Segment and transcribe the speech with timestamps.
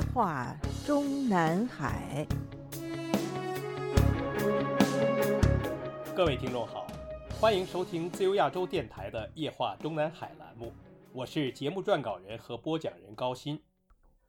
[0.00, 2.26] 夜话中南海。
[6.16, 6.86] 各位听众好，
[7.38, 10.72] 欢迎收听自由亚洲电台的《夜话中南海》栏目，
[11.12, 13.60] 我是节目撰稿人和播讲人高鑫。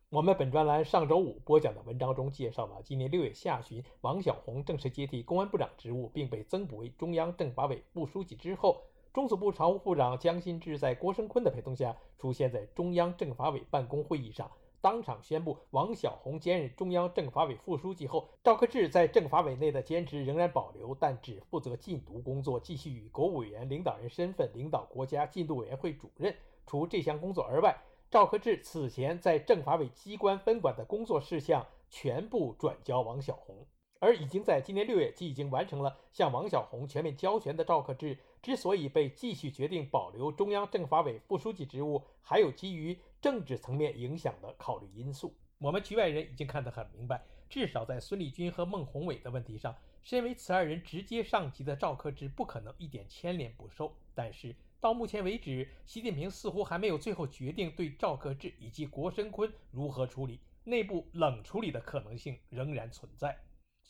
[0.09, 8.81] 我们本专栏上周五播讲的文章中介绍了，今年六月下旬，王晓红正式接替公安部长职务，并被增补为中央政法委副书记之后，
[9.13, 26.35] 中组部常务副长江新志在郭声琨的陪同下，出现在中央政法委办公会议上，当场宣布王晓红兼任中央政法委副书记后，赵克志在政法委内的兼职仍然保留，但只负责禁毒工作，继续以国务委员领导人身份领导国家禁毒委员会主任。
[26.65, 27.77] 除这项工作而外，
[28.09, 33.67] 赵克志此前在政法委机关分管的工作事项全部转交王晓红，
[34.01, 45.35] 而已经在今年六月即已经完成了向王小红全面交权的赵克志，之所以被继续决定保留中央政法委副书记职务，还有基于政治层面影响的考虑因素。
[45.59, 53.95] 我们局外人已经看得很明白，至少在孙立军和孟宏伟的问题上，身为此二人直接上级的赵克志不可能一点牵连不受。
[54.15, 63.37] 但是，到目前为止，习近平似乎还没有最后决定对赵克志以及郭声琨如何处理，内部冷处理的可能性仍然存在。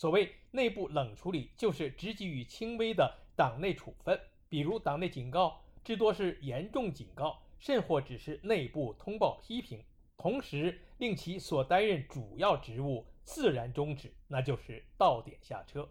[0.02, 9.84] 所谓内部冷处理，就是只给予轻微的党内处分，比如党内警告，至多是严重警告，甚或只是内部通报批评，
[10.18, 15.88] 同时令其所担任主要职务自然终止，那就是到点下车。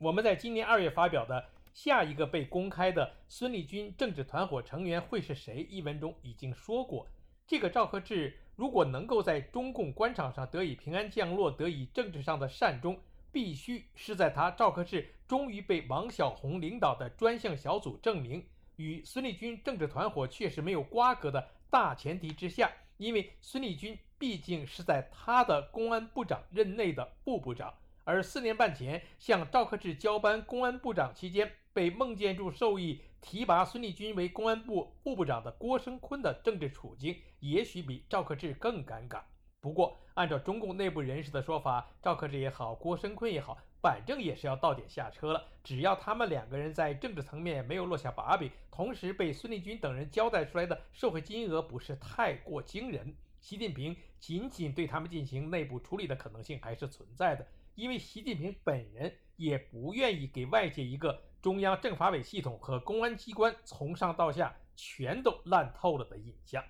[0.00, 1.44] 我们在今年二月发表的。
[1.72, 5.62] 下一个被公开的孙立军政治团伙成员会是谁？
[5.70, 7.06] 一文中已经说过，
[7.46, 12.98] 这个赵克志如果能够在中共官场上得以平安降落，得以政治上的善终，
[13.36, 18.42] 必须是在他赵克志终于被王小红领导的专项小组证明
[18.76, 22.72] 与孙立军政治团伙确实没有瓜葛的大前提之下。
[22.96, 27.74] 因为孙立军毕竟是在他的公安部长任内的部部长，
[28.04, 31.52] 而四年半前向赵克志交班公安部长期间。
[31.74, 39.20] 被孟建柱授意提拔孙立军为公安部副部长的郭声琨的政治处境，也许比赵克志更尴尬。
[39.66, 45.44] 不过，按照中共内部人士的说法，赵克志也好，郭声琨也好，反正也是要到点下车了。
[45.64, 57.44] 只要他们两个人在政治层面没有落下把柄，同时被孙立军等人交代出来的受贿金额不是太过惊人，习近平仅仅对他们进行内部处理的可能性还是存在的。
[57.74, 61.20] 因为习近平本人也不愿意给外界一个。
[61.42, 66.62] 中央政法委系统和公安机关从上到下全都烂透了的印象。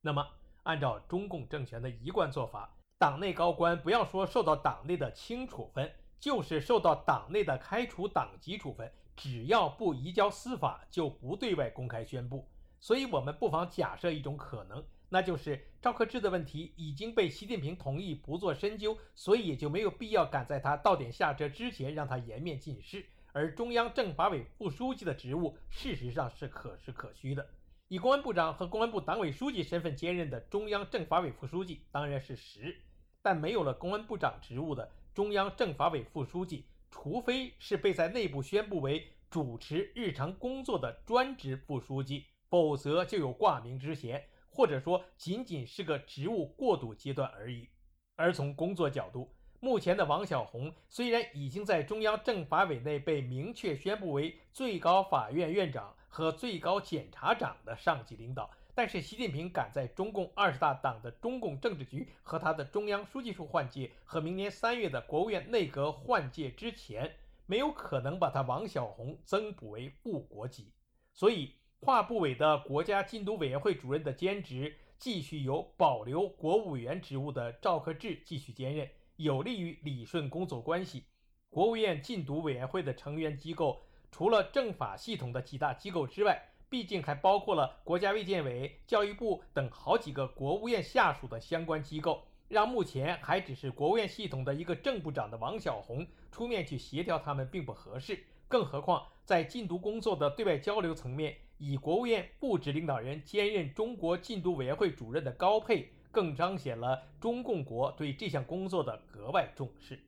[0.00, 0.26] 那么，
[0.66, 12.48] 按照中共政权的一贯做法，党内高官不要说受到党内的轻处分，就是受到党内的开除党籍处分，只要不移交司法，就不对外公开宣布。
[12.80, 23.06] 所以，我们不妨假设一种可能，那就是赵克志的问题已经被习近平同意不做深究，所以也就没有必要赶在他到点下车之前让他颜面尽失。
[23.32, 27.46] 而中央政法委副书记的职务，事实上是可实可虚的。
[27.88, 32.76] 以公安部长和公安部党委书记身份兼任的中央政法委副书记当然是实，
[33.22, 47.68] 但没有了公安部长职务的中央政法委副书记，除非是被在内部宣布为主持日常工作的专职副书记，否则就有挂名之嫌，或者说仅仅是个职务过渡阶段而已。
[48.16, 67.16] 而从工作角度，目前的王小红虽然已经在中央政法委内被明确宣布为最高法院院长和最高检察长的上级领导，但是习近平赶在中共二十大党的中共政治局和他的中央书记处换届和明年三月的国务院内阁换届之前，
[67.46, 70.72] 没有可能把他王小红增补为副国级，
[71.12, 78.88] 所以跨部委的国家禁毒委员会主任的兼职继续由保留国务委员职务的赵克志继续兼任。
[79.16, 81.04] 有利于理顺工作关系。
[81.48, 92.22] 国务院禁毒委员会的成员机构，除了政法系统的几大机构之外，毕竟还包括了国家卫健委、教育部等好几个国务院下属的相关机构。
[92.48, 98.24] 让目前还只是国务院系统的一个正部长的王小红出面去协调他们，并不合适。
[98.48, 105.90] 更何况，在禁毒工作的对外交流层面，以国务院部职领导人兼任中国禁毒委员会主任的高配。
[106.12, 109.98] 更彰显了中共国对这项工作的格外重视。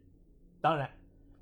[0.59, 0.91] 当然，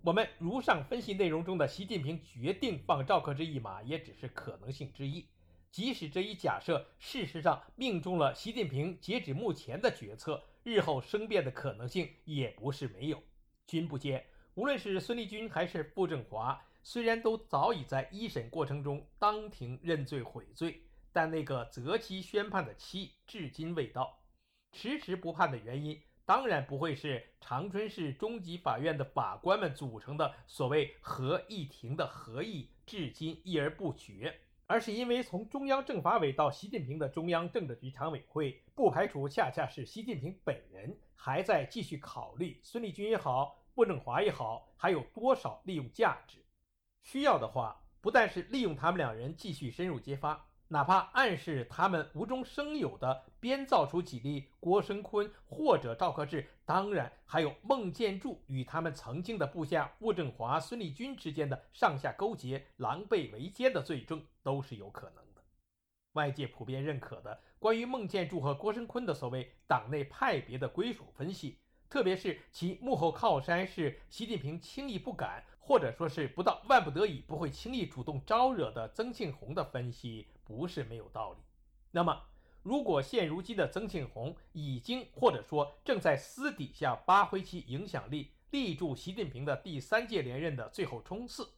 [0.07, 5.27] 我们如上分析内容中的习近平决定放赵克志一马，也只是可能性之一。
[5.73, 13.21] 即使这一假设事实上命中了习近平截止目前的决策，日后生变的可能性也不是没有。
[13.67, 14.25] 君不见，
[14.55, 20.83] 无论是孙立军还是傅政华，虽然都早已在一审过程中当庭认罪悔罪，
[21.13, 24.21] 但那个择期宣判的期至今未到。
[24.71, 46.45] 迟迟不判的原因，当然不会是长春市中级法院的法官们组成的所谓合议庭的合议至今议而不决，而是因为从中央政法委到习近平的中央政治局常委会，不排除恰恰是习近平本人还在继续考虑孙立军也好，傅政华也好，还有多少利用价值，
[47.05, 50.49] 需要的话，不但是利用他们两人继续深入揭发。
[50.69, 65.43] 哪怕暗示他们无中生有的编造出几例郭声琨或者赵克志，当然还有孟建柱与他们曾经的部下傅政华、孙立军之间的上下勾结、狼狈为奸的罪证，都是有可能的。
[66.15, 71.59] 外界普遍认可的关于孟建柱和郭声琨的所谓党内派别的归属分析，
[71.89, 80.29] 特别是其幕后靠山是习近平轻易不敢，或者说是不到万不得已不会轻易主动招惹的曾庆红的分析。
[80.47, 81.41] 不是没有道理。
[81.91, 82.23] 那么，
[82.63, 91.49] 如果现如今的曾庆红已经或者说正在私底下发挥其影响力，立住习近平的第三届连任的最后冲刺，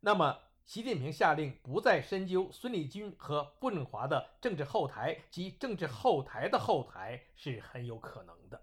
[0.00, 8.58] 那么习近平下令不再深究孙立军和傅政华的政治后台及政治后台的后台是很有可能的。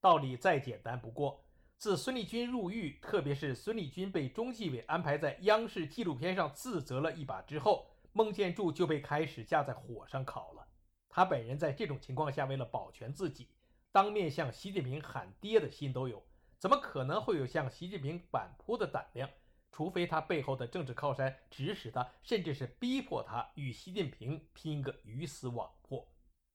[0.00, 1.44] 道理再简单不过，
[1.80, 7.86] 自孙立军入狱，特别是孙立军被中纪委安排在央视纪录片上自责了一把之后。
[8.12, 10.68] 孟建柱就被开始架在火上烤了。
[11.08, 13.48] 他本人在这种情况下，为了保全自己，
[13.92, 16.22] 当面向习近平喊爹的心都有，
[16.58, 19.30] 怎么可能会有向习近平反扑的胆量？
[19.72, 26.06] 除非他背后的政治靠山指使他，甚至是逼迫他与习近平拼个鱼死网破。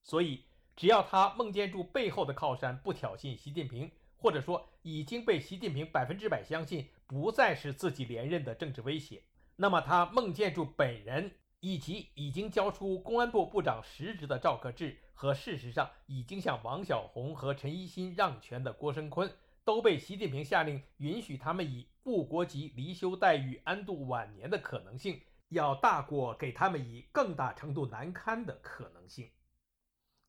[0.03, 0.43] 所以，
[0.75, 9.23] 只要他孟建柱背后的靠山不挑衅习近平，或者说已经被习近平百分之百相信不再是自己连任的政治威胁，
[9.55, 11.31] 那么他孟建柱本人。
[11.61, 19.31] 以及已经交出公安部部长实职的赵克志和事实上已经向王小红和陈一新让权的郭声琨，
[19.63, 25.19] 都被习近平下令允许他们以副国级离休待遇安度晚年的可能性，
[25.49, 29.27] 要大过给他们以更大程度难堪的可能性。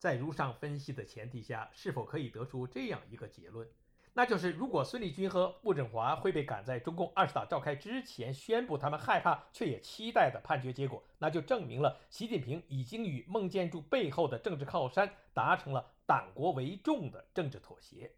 [0.06, 3.66] 在如上分析的前提下，是否可以得出这样一个结论？
[4.12, 18.12] 那就是，如果孙立军和傅振华会被赶在中共二十大召开之前宣布他们害怕却也期待的判决结果，那就证明了习近平已经与孟建柱背后的政治靠山达成了党国为重的政治妥协。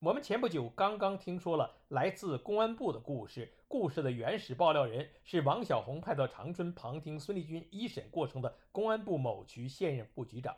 [0.00, 10.54] 我们前不久刚刚听说了来自公安部的故事，故事的原始爆料人是王小红派到长春旁听孙立军一审过程的公安部某局现任副局长，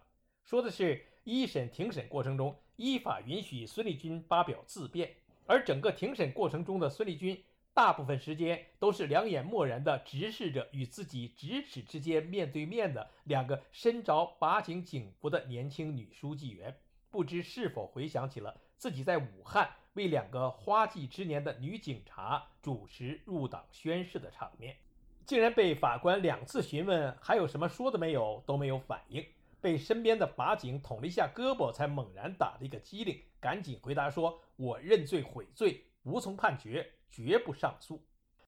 [0.46, 2.56] 说的是一审庭审过程中。
[2.76, 5.10] 依法允许孙立军发表自辩，
[5.46, 7.42] 而整个庭审过程中的孙立军，
[7.74, 16.76] 大部分时间都是两眼漠然地直视着与自己咫尺之间面对面的两个身着法警警服的年轻女书记员，
[17.10, 24.76] 不知是否回想起了自己在武汉为两个花季之年的女警察主持入党宣誓的场面，
[25.24, 29.26] 竟然被法官两次询问还有什么说的没有，都没有反应。
[29.66, 38.00] 被身边的法警捅了一下胳膊，才猛然打了一个激灵，赶紧回答说：“我认罪悔罪，无从判决，绝不上诉。”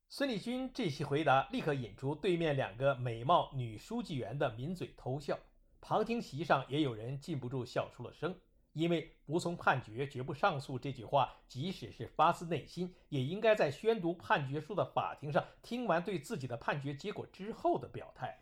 [0.08, 5.36] 孙立军这些回答立刻引出对面两个美貌女书记员的抿嘴偷笑，
[5.80, 8.38] 旁听席上也有人禁不住笑出了声，
[8.74, 18.38] 因为“无从判决，绝不上诉”这句话，即使是发自内心，也应该在宣读判决书的法庭上听完对自己的判决结果之后的表态。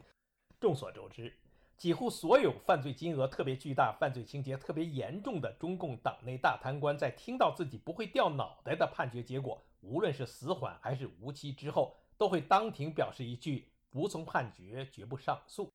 [0.61, 1.39] 众所周知。
[1.77, 15.71] 几乎所有犯罪金额特别巨大、犯罪情节特别严重的中共党内大贪官，在听到自己不会掉脑袋的判决结果，无论是死缓还是无期之后，都会当庭表示一句“服从判决，绝不上诉”。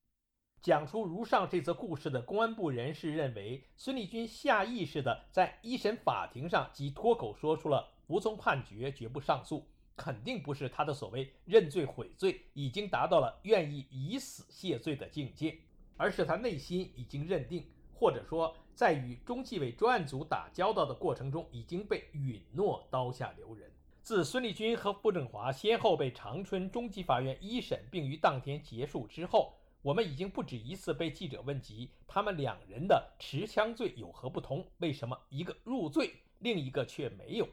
[0.60, 15.58] 讲出如上这则故事的公安部人士认为，孙立军下意识地在一审法庭上即脱口说出了“服从判决，绝不上诉”，肯定不是他的所谓认罪悔罪已经达到了愿意以死谢罪的境界。
[15.96, 23.70] 而是他内心已经认定，或者说在与中纪委专案组打交道的过程中，已经被允诺刀下留人。
[24.02, 34.66] 自孙立军和傅政华先后被长春中级法院一审，并于当天结束之后，我们已经不止一次被记者问及他们两人的持枪罪有何不同？
[34.78, 37.48] 为什么一个入罪，另一个却没有？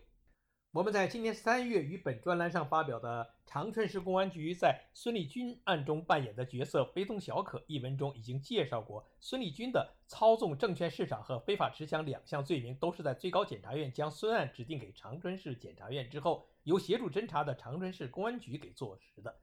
[0.72, 19.36] 我们在今年三月与本专栏上发表的《长春市公安局在孙立军案中扮演的角色非同小可》一文中，已经介绍过，孙立军的操纵证券市场和非法持枪两项罪名，都是在最高检察院将孙案指定给长春市检察院之后，由协助侦查的长春市公安局给坐实的。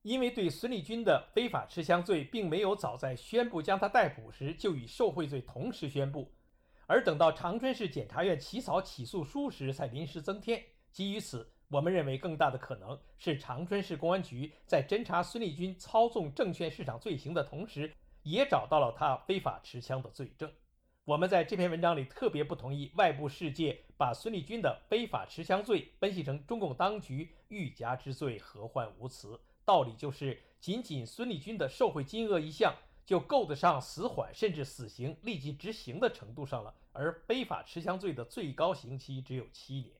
[0.00, 6.32] 因为对孙立军的非法持枪罪，并没有早在宣布将他逮捕时就与受贿罪同时宣布。
[6.90, 10.60] 而等到长春市检察院起草起诉书时才临时增添。
[10.90, 17.94] 基于此，我们认为更大的可能是长春市公安局在侦查孙立军操纵证券市场罪行的同时，
[18.24, 20.50] 也找到了他非法持枪的罪证。
[21.04, 29.38] 我们在这篇文章里特别不同意外部世界把孙立军的非法持枪罪分析成中共当局欲加之罪，何患无辞。
[29.64, 32.74] 道理就是，仅仅孙立军的受贿金额一项，
[33.10, 36.72] 就够得上死缓甚至死刑立即执行的程度上了。
[36.92, 39.90] 而非法持枪罪的最高刑期只有七年。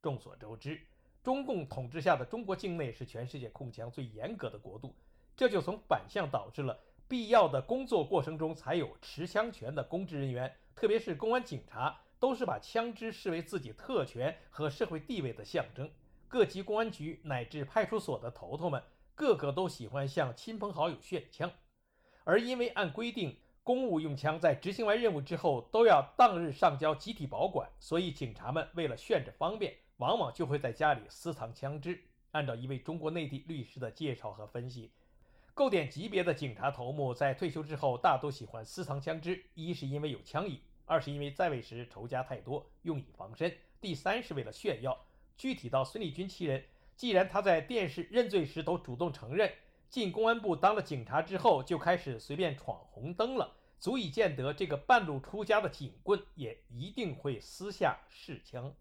[0.00, 0.80] 众所周知，
[1.22, 4.96] 中共统治下的中国境内是全世界控枪最严格的国度，
[5.36, 6.80] 这就从反向导致了。
[7.06, 15.90] 必要的工作过程中才有持枪权的公职人员，特别是公安警察，都是把枪支视为自己特权和社会地位的象征。
[16.26, 18.82] 各级公安局乃至派出所的头头们，
[19.14, 21.52] 个个都喜欢向亲朋好友炫枪。
[22.26, 32.02] 而因为按规定，公务用枪在执行完任务之后都要当日上交集体保管，所以警察们为了炫着方便，往往就会在家里私藏枪支。
[32.32, 34.90] 按照一位中国内地律师的介绍和分析。
[35.54, 44.98] 够点级别的警察头目在退休之后，大都喜欢私藏枪支，一是因为有枪瘾，二是因为在位时仇家太多，用以防身，第三是为了炫耀。
[45.36, 46.64] 具体到孙立军其人，
[46.96, 49.52] 既然他在电视认罪时都主动承认，
[49.88, 58.74] 进公安部当了警察之后就开始随便闯红灯了，足以见得这个半路出家的警棍也一定会私下试枪。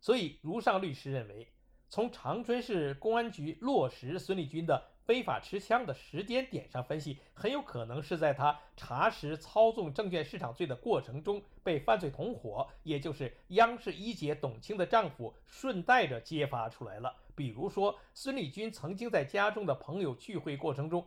[0.00, 1.48] 所以，如上律师认为，
[1.88, 4.90] 从长春市公安局落实孙立军的。
[5.06, 17.14] 非法持枪的时间点上分析，很有可能是在他查实操纵证券市场罪的过程中，被犯罪同伙，也就是央视一姐董卿的丈夫，顺带着揭发出来了。
[17.36, 21.06] 比如说，孙立军曾经在家中的朋友聚会过程中，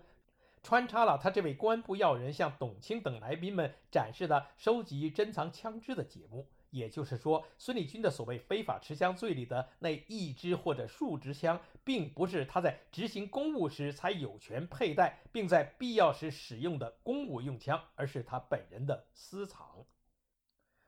[0.63, 6.47] 穿插了他这位公安部要人向董卿等来宾们展示的收集珍藏枪支的节目。
[6.71, 19.85] 也就是说，孙立军的所谓非法持枪罪里的那一支或者数支枪，并不是他在执行公务时才有权佩戴，并在必要时使用的公务用枪，而是他本人的私藏。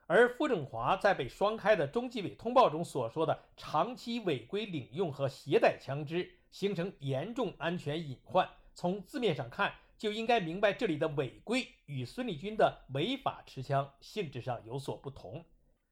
[0.07, 8.49] 而傅政华在被双开的中纪委通报中所说的长期违规领用和携带枪支，形成严重安全隐患。
[8.73, 15.45] 从字面上看，就应该明白这里的违规与孙立军的违法持枪性质上有所不同。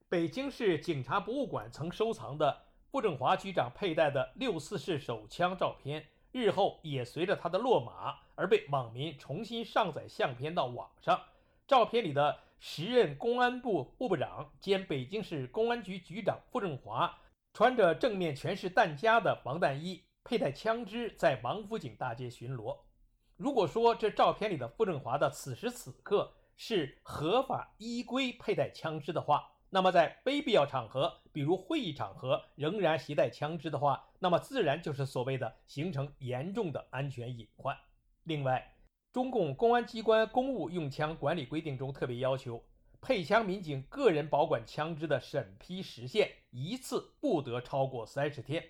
[0.09, 11.21] 北京市警察博物馆曾收藏的傅政华局长佩戴的六四式手枪照片，日后也随着他的落马而被网民重新上载相片到网上。
[11.67, 17.15] 照片里的时任公安部部部长兼北京市公安局局长傅政华，
[17.53, 22.75] 穿着正面全是弹夹的防弹衣，佩戴枪支在王府井大街巡逻。
[23.37, 37.77] 如果说这照片里的傅政华的此时此刻是合法依规佩戴枪支的话，那么，在非必要场合，比如会议场合，仍然携带枪支的话，那么自然就是所谓的形成严重的安全隐患。
[38.23, 38.75] 另外，
[39.13, 42.63] 中共公安机关公务用枪管理规定中特别要求，
[42.99, 48.63] 配枪民警个人保管枪支的审批时限一次不得超过三十天。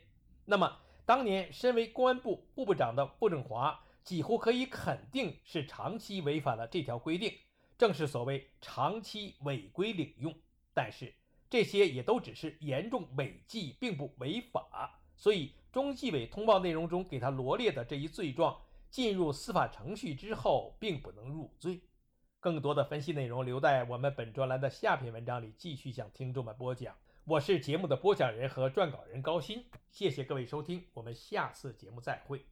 [0.43, 7.33] 那么，当年身为公安部部部长的傅政华，几乎可以肯定是长期违反了这条规定，
[7.77, 10.35] 正是所谓长期违规领用。
[10.81, 11.13] 但是
[11.49, 21.81] 这些也都只是严重违纪，并不违法，所以中纪委通报内容中给他罗列的这一罪状，进入司法程序之后并不能入罪。
[22.39, 26.95] 更多的分析内容留在我们本专栏的下篇文章里继续向听众们播讲。
[27.25, 32.45] 我是节目的播讲人和撰稿人高鑫，谢谢各位收听，我们下次节目再会。